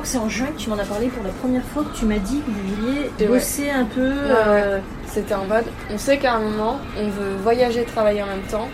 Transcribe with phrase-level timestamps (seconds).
[0.00, 1.94] crois que c'est en juin que tu m'en as parlé pour la première fois que
[1.94, 3.28] tu m'as dit que vous vouliez Et ouais.
[3.28, 4.08] bosser un peu.
[4.08, 8.26] Ouais, euh, C'était en mode, on sait qu'à un moment, on veut voyager, travailler en
[8.26, 8.68] même temps,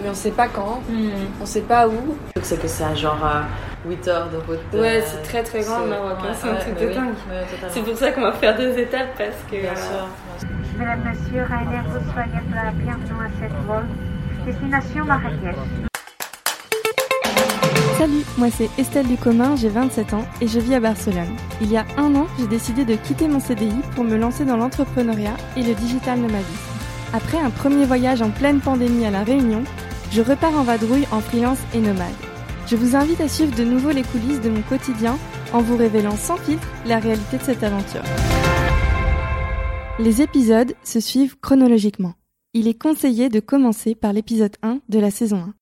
[0.00, 1.10] mais on sait pas quand, hmm.
[1.40, 2.16] on sait pas où.
[2.42, 4.60] C'est que c'est à genre euh, 8 heures de route.
[4.72, 6.86] Ouais, euh, c'est très très grand Maroc, hein, ouais, c'est un ouais, truc bah de
[6.86, 6.94] oui.
[6.94, 7.70] dingue.
[7.70, 9.60] C'est pour ça qu'on va faire deux étapes parce que.
[9.60, 10.48] Bien euh, sûr.
[10.78, 13.84] Mesdames, Messieurs, Ryanair vous la bienvenue à cette vol.
[14.46, 15.87] Destination Marrakech.
[17.98, 21.34] Salut, moi c'est Estelle Ducommun, j'ai 27 ans et je vis à Barcelone.
[21.60, 24.56] Il y a un an, j'ai décidé de quitter mon CDI pour me lancer dans
[24.56, 26.52] l'entrepreneuriat et le digital nomadisme.
[27.12, 29.64] Après un premier voyage en pleine pandémie à La Réunion,
[30.12, 32.14] je repars en vadrouille en freelance et nomade.
[32.68, 35.18] Je vous invite à suivre de nouveau les coulisses de mon quotidien
[35.52, 38.04] en vous révélant sans filtre la réalité de cette aventure.
[39.98, 42.14] Les épisodes se suivent chronologiquement.
[42.54, 45.54] Il est conseillé de commencer par l'épisode 1 de la saison 1.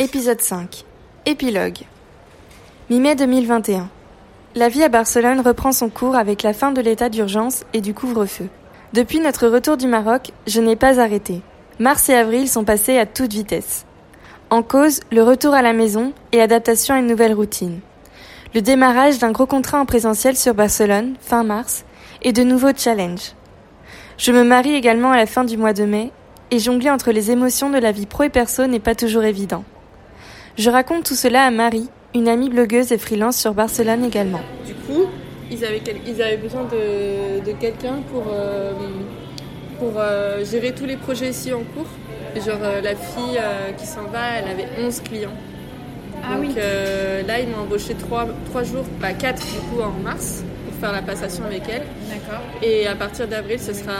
[0.00, 0.84] Épisode 5.
[1.26, 1.80] Épilogue.
[2.88, 3.88] Mi-mai 2021.
[4.54, 7.94] La vie à Barcelone reprend son cours avec la fin de l'état d'urgence et du
[7.94, 8.46] couvre-feu.
[8.92, 11.42] Depuis notre retour du Maroc, je n'ai pas arrêté.
[11.80, 13.86] Mars et avril sont passés à toute vitesse.
[14.50, 17.80] En cause, le retour à la maison et adaptation à une nouvelle routine.
[18.54, 21.84] Le démarrage d'un gros contrat en présentiel sur Barcelone, fin mars,
[22.22, 23.32] et de nouveaux challenges.
[24.16, 26.12] Je me marie également à la fin du mois de mai,
[26.52, 29.64] et jongler entre les émotions de la vie pro et perso n'est pas toujours évident.
[30.58, 34.40] Je raconte tout cela à Marie, une amie blogueuse et freelance sur Barcelone également.
[34.66, 35.04] Du coup,
[35.50, 38.72] ils avaient, quel- ils avaient besoin de, de quelqu'un pour, euh,
[39.78, 41.86] pour euh, gérer tous les projets ici en cours.
[42.44, 45.30] Genre, euh, la fille euh, qui s'en va, elle avait 11 clients.
[46.28, 48.26] Donc euh, là, ils m'ont embauché 3,
[48.64, 51.82] jours, pas 4 du coup en mars, pour faire la passation avec elle.
[52.10, 52.40] D'accord.
[52.62, 53.92] Et à partir d'avril, ce sera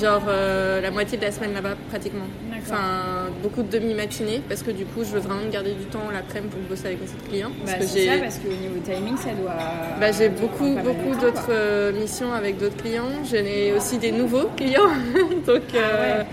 [0.00, 2.24] genre euh, la moitié de la semaine là-bas pratiquement.
[2.60, 6.10] Enfin, beaucoup de demi-matinées parce que du coup, je veux vraiment me garder du temps
[6.12, 7.50] l'après-midi pour bosser avec mes autres clients.
[7.64, 9.52] Bah, Parce que c'est j'ai- ça, parce qu'au niveau timing, ça doit.
[9.98, 13.08] bah, j'ai beaucoup, beaucoup d'autres euh, missions avec d'autres clients.
[13.24, 14.90] J'ai aussi des nouveaux clients.
[15.46, 16.26] Donc, euh, ouais.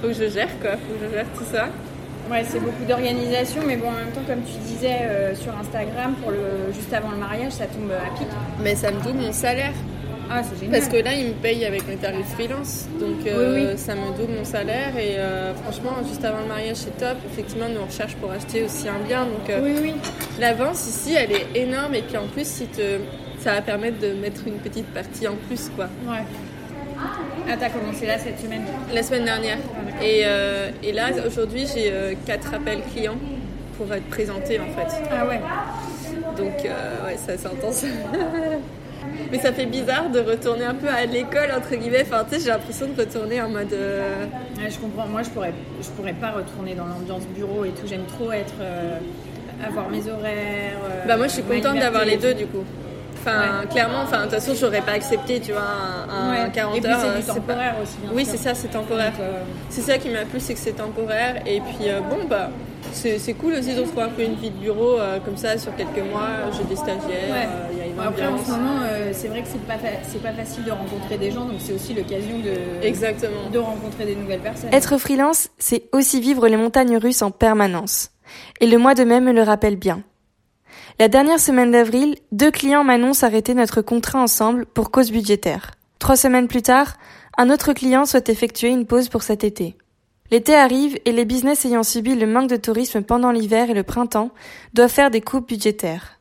[0.00, 0.72] faut que je gère, quoi.
[0.72, 1.68] Faut que je gère tout ça.
[2.30, 6.14] Ouais, c'est beaucoup d'organisation, mais bon, en même temps, comme tu disais euh, sur Instagram,
[6.22, 8.28] pour le juste avant le mariage, ça tombe à pic.
[8.62, 9.72] Mais ça me double mon salaire.
[10.34, 10.80] Ah, c'est génial.
[10.80, 12.86] Parce que là, ils me payent avec mes tarifs freelance.
[12.98, 13.78] Donc, euh, Oui, oui.
[13.78, 14.96] ça me double mon salaire.
[14.96, 17.18] Et euh, franchement, juste avant le mariage, c'est top.
[17.30, 19.24] Effectivement, nous, on recherche pour acheter aussi un bien.
[19.26, 19.92] Donc, euh, Oui,
[20.40, 21.94] l'avance ici, elle est énorme.
[21.94, 22.98] Et puis, en plus, si te...
[23.40, 25.86] ça va permettre de mettre une petite partie en plus, quoi.
[26.06, 26.22] Ouais.
[27.50, 28.62] Ah, t'as commencé là cette semaine
[28.94, 29.58] La semaine dernière.
[30.00, 33.16] Et, euh, et là, aujourd'hui, j'ai euh, quatre appels clients
[33.76, 35.02] pour être présentés en fait.
[35.10, 35.40] Ah ouais.
[36.38, 37.84] Donc, ouais, ça, c'est intense.
[39.30, 42.02] Mais ça fait bizarre de retourner un peu à l'école, entre guillemets.
[42.02, 43.72] Enfin, tu sais, j'ai l'impression de retourner en mode.
[43.72, 44.24] euh,
[44.58, 45.06] Ouais, je comprends.
[45.06, 47.86] Moi, je pourrais, je pourrais pas retourner dans l'ambiance bureau et tout.
[47.86, 48.98] J'aime trop être, euh,
[49.66, 50.78] avoir mes horaires.
[50.90, 52.64] euh, Bah, moi, je suis contente d'avoir les deux du coup.
[53.24, 56.50] Enfin, clairement, enfin, de toute façon, j'aurais pas accepté, tu vois, un, un Ouais.
[56.52, 56.98] 40 et puis, heures.
[57.20, 57.96] c'est temporaire aussi.
[58.02, 59.12] bien Oui, c'est ça, c'est temporaire.
[59.20, 61.36] Euh, C'est ça qui m'a plu, c'est que c'est temporaire.
[61.46, 62.50] Et puis, euh, bon, bah,
[62.90, 65.56] c'est c'est cool aussi de retrouver un peu une vie de bureau euh, comme ça
[65.56, 66.50] sur quelques mois.
[66.58, 66.98] J'ai des stagiaires,
[67.30, 67.76] Ouais.
[67.96, 70.64] Bon, Après, en ce moment, euh, c'est vrai que c'est pas, fa- c'est pas facile
[70.64, 73.50] de rencontrer des gens, donc c'est aussi l'occasion de, Exactement.
[73.52, 74.72] de rencontrer des nouvelles personnes.
[74.72, 78.10] Être freelance, c'est aussi vivre les montagnes russes en permanence.
[78.60, 80.02] Et le mois de mai me le rappelle bien.
[80.98, 85.72] La dernière semaine d'avril, deux clients m'annoncent arrêter notre contrat ensemble pour cause budgétaire.
[85.98, 86.94] Trois semaines plus tard,
[87.36, 89.76] un autre client souhaite effectuer une pause pour cet été.
[90.30, 93.82] L'été arrive et les business ayant subi le manque de tourisme pendant l'hiver et le
[93.82, 94.30] printemps
[94.72, 96.18] doivent faire des coupes budgétaires.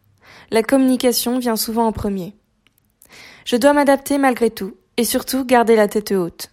[0.54, 2.36] La communication vient souvent en premier.
[3.46, 6.52] Je dois m'adapter malgré tout, et surtout garder la tête haute.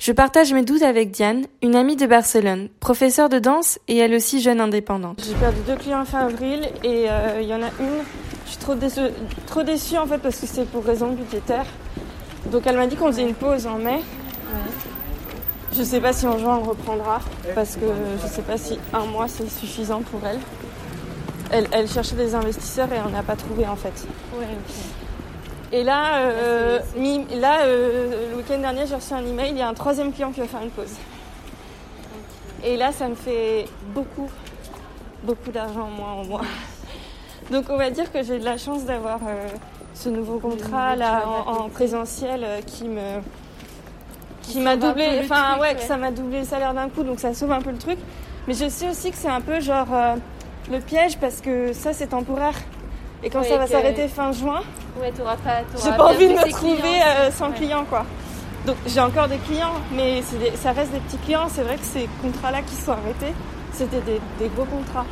[0.00, 4.14] Je partage mes doutes avec Diane, une amie de Barcelone, professeure de danse et elle
[4.14, 5.22] aussi jeune indépendante.
[5.24, 8.02] J'ai perdu deux clients fin avril et euh, il y en a une.
[8.46, 9.00] Je suis trop déçue,
[9.46, 11.66] trop déçue en fait parce que c'est pour raison budgétaire.
[12.50, 14.00] Donc elle m'a dit qu'on faisait une pause en mai.
[15.72, 17.20] Je sais pas si en juin on reprendra
[17.54, 17.86] parce que
[18.20, 20.40] je sais pas si un mois c'est suffisant pour elle.
[21.50, 24.06] Elle, elle cherchait des investisseurs et on n'a pas trouvé en fait.
[25.72, 29.62] Et là, euh, mi- là euh, le week-end dernier, j'ai reçu un email, il y
[29.62, 30.92] a un troisième client qui va faire une pause.
[32.64, 34.30] Et là, ça me fait beaucoup,
[35.22, 36.42] beaucoup d'argent en moins en mois.
[37.50, 39.48] Donc on va dire que j'ai de la chance d'avoir euh,
[39.94, 43.20] ce nouveau contrat là en, en présentiel qui me
[44.42, 45.74] qui m'a doublé, enfin ouais, ouais.
[45.74, 47.98] que ça m'a doublé le salaire d'un coup, donc ça sauve un peu le truc.
[48.46, 49.88] Mais je sais aussi que c'est un peu genre
[50.70, 52.54] le piège parce que ça c'est temporaire.
[53.22, 54.60] Et quand Ouais, ça va s'arrêter fin juin,
[55.00, 55.60] Ouais, t'auras pas.
[55.82, 57.04] j'ai pas envie de me retrouver clients.
[57.06, 57.54] euh, sans Ouais.
[57.56, 58.04] clients quoi.
[58.66, 61.46] Donc j'ai encore des clients, mais des- ça reste des petits clients.
[61.48, 63.34] C'est vrai que ces contrats-là qui sont arrêtés,
[63.72, 65.06] c'était des, des gros contrats.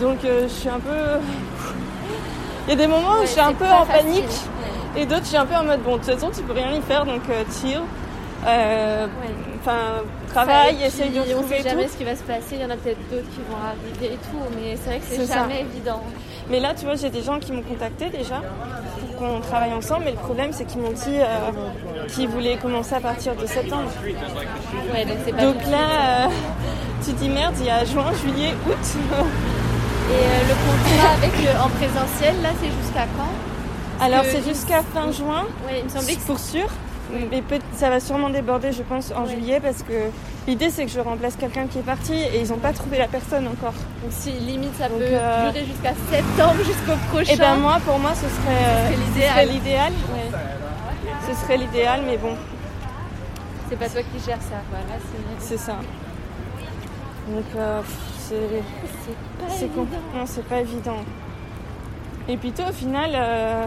[0.00, 0.90] Donc euh, je suis un peu.
[2.66, 4.04] Il y a des moments où je suis un peu en facile.
[4.06, 4.24] panique
[4.96, 6.72] et d'autres je suis un peu en mode bon, de toute façon tu peux rien
[6.72, 7.80] y faire donc euh, chill.
[8.46, 9.34] Euh, Ouais.
[9.60, 11.92] Enfin, travaille, Ça, et essaye de On retrouver sait jamais tout.
[11.92, 12.52] ce qui va se passer.
[12.52, 15.04] Il y en a peut-être d'autres qui vont arriver et tout, mais c'est vrai que
[15.08, 15.34] c'est ça.
[15.34, 16.02] jamais évident.
[16.48, 18.40] Mais là, tu vois, j'ai des gens qui m'ont contacté déjà
[19.00, 20.04] pour qu'on travaille ensemble.
[20.04, 23.90] Mais le problème, c'est qu'ils m'ont dit euh, qu'ils voulaient commencer à partir de septembre.
[24.92, 26.28] Ouais, donc pas là, euh,
[27.04, 28.76] tu dis merde, il y a juin, juillet, août.
[30.08, 34.04] Et le contrat avec le- en présentiel, là, c'est jusqu'à quand?
[34.04, 36.66] Alors c'est jusqu'à fin juin, Ouais, il me semblait que pour sûr.
[37.12, 37.42] Mais
[37.74, 39.30] ça va sûrement déborder, je pense, en Ouais.
[39.30, 40.10] juillet parce que
[40.48, 43.06] l'idée c'est que je remplace quelqu'un qui est parti et ils n'ont pas trouvé la
[43.06, 43.72] personne encore.
[44.02, 47.32] donc si limite ça Donc, peut euh, durer jusqu'à septembre, jusqu'au prochain.
[47.32, 49.30] Et ben moi, pour moi, ce serait, euh, ce l'idéal.
[49.32, 49.92] serait l'idéal.
[49.92, 50.38] ouais.
[51.32, 52.34] Ce serait l'idéal, mais bon,
[53.68, 54.56] C'est pas toi qui gères ça,
[55.38, 55.76] c'est ça.
[57.28, 57.80] Donc euh,
[58.18, 58.34] c'est
[59.04, 59.86] c'est pas évident.
[60.14, 60.96] Non, c'est pas évident.
[62.28, 63.66] Et puis toi, au final, euh,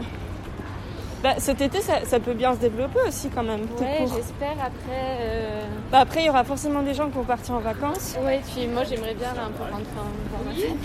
[1.24, 3.62] bah, cet été, ça, ça peut bien se développer aussi quand même.
[3.80, 5.18] Ouais, j'espère après.
[5.22, 5.62] euh,
[5.92, 8.16] Bah, après, il y aura forcément des gens qui vont partir en vacances.
[8.24, 10.66] Ouais, puis moi j'aimerais bien là un peu rentrer en famille.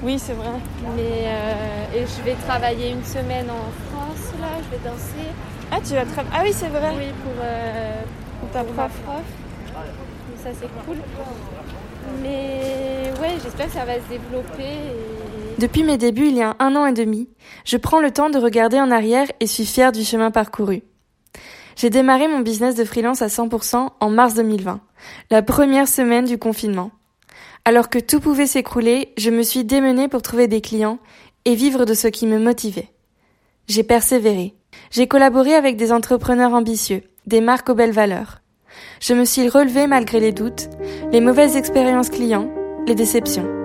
[0.00, 0.46] Oui, c'est vrai.
[0.94, 5.26] Mais euh, et je vais travailler une semaine en France là, je vais danser.
[5.72, 6.92] Ah, tu vas tra- Ah oui, c'est vrai.
[6.96, 7.94] Oui, pour, euh,
[8.38, 8.92] Pour ta pour ma prof.
[9.04, 9.22] prof.
[9.74, 10.98] Donc ça c'est cool.
[12.22, 14.62] Mais ouais, j'espère que ça va se développer.
[14.62, 15.17] Et...
[15.58, 17.28] Depuis mes débuts il y a un an et demi,
[17.64, 20.82] je prends le temps de regarder en arrière et suis fière du chemin parcouru.
[21.74, 24.80] J'ai démarré mon business de freelance à 100% en mars 2020,
[25.30, 26.92] la première semaine du confinement.
[27.64, 30.98] Alors que tout pouvait s'écrouler, je me suis démenée pour trouver des clients
[31.44, 32.92] et vivre de ce qui me motivait.
[33.66, 34.54] J'ai persévéré.
[34.92, 38.42] J'ai collaboré avec des entrepreneurs ambitieux, des marques aux belles valeurs.
[39.00, 40.68] Je me suis relevée malgré les doutes,
[41.10, 42.48] les mauvaises expériences clients,
[42.86, 43.57] les déceptions.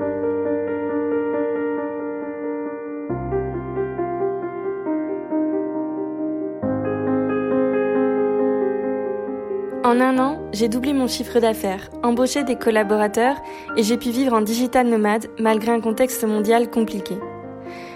[9.93, 13.35] En un an, j'ai doublé mon chiffre d'affaires, embauché des collaborateurs
[13.77, 17.15] et j'ai pu vivre en digital nomade malgré un contexte mondial compliqué.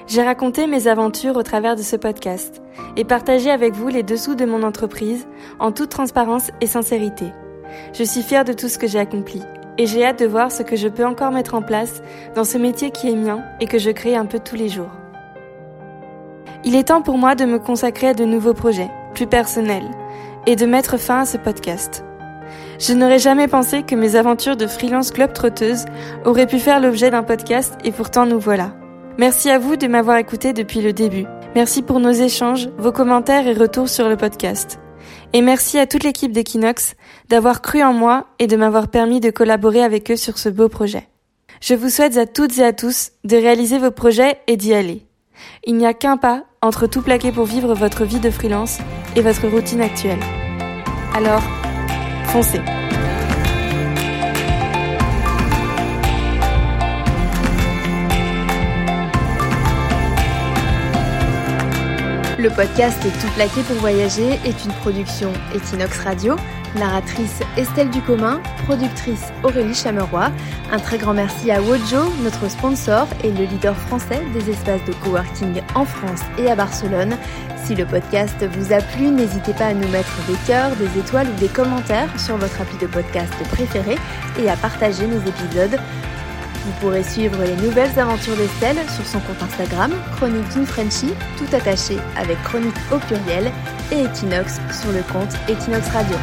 [0.05, 2.61] J'ai raconté mes aventures au travers de ce podcast
[2.97, 5.27] et partagé avec vous les dessous de mon entreprise
[5.57, 7.33] en toute transparence et sincérité.
[7.93, 9.41] Je suis fière de tout ce que j'ai accompli
[9.79, 12.03] et j'ai hâte de voir ce que je peux encore mettre en place
[12.35, 14.91] dans ce métier qui est mien et que je crée un peu tous les jours.
[16.63, 19.89] Il est temps pour moi de me consacrer à de nouveaux projets, plus personnels,
[20.47, 22.03] et de mettre fin à ce podcast.
[22.79, 25.85] Je n'aurais jamais pensé que mes aventures de freelance club trotteuse
[26.25, 28.75] auraient pu faire l'objet d'un podcast et pourtant nous voilà.
[29.17, 31.25] Merci à vous de m'avoir écouté depuis le début.
[31.55, 34.79] Merci pour nos échanges, vos commentaires et retours sur le podcast.
[35.33, 36.95] Et merci à toute l'équipe d'Equinox
[37.29, 40.69] d'avoir cru en moi et de m'avoir permis de collaborer avec eux sur ce beau
[40.69, 41.07] projet.
[41.61, 45.07] Je vous souhaite à toutes et à tous de réaliser vos projets et d'y aller.
[45.65, 48.77] Il n'y a qu'un pas entre tout plaquer pour vivre votre vie de freelance
[49.15, 50.19] et votre routine actuelle.
[51.13, 51.41] Alors,
[52.27, 52.61] foncez.
[62.39, 66.35] Le podcast Tout plaqué pour voyager est une production Equinox Radio,
[66.75, 70.31] narratrice Estelle Ducommun, productrice Aurélie Chameroy.
[70.71, 74.93] Un très grand merci à Wojo, notre sponsor et le leader français des espaces de
[75.03, 77.17] coworking en France et à Barcelone.
[77.63, 81.27] Si le podcast vous a plu, n'hésitez pas à nous mettre des cœurs, des étoiles
[81.29, 83.97] ou des commentaires sur votre appli de podcast préféré
[84.39, 85.79] et à partager nos épisodes.
[86.67, 91.55] Vous pourrez suivre les nouvelles aventures d'Estelle sur son compte Instagram, Chronique d'une Frenchie, tout
[91.55, 93.51] attaché avec chronique au pluriel,
[93.91, 96.17] et Equinox sur le compte Equinox Radio.